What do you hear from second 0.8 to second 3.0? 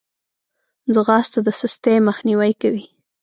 ځغاسته د سستي مخنیوی کوي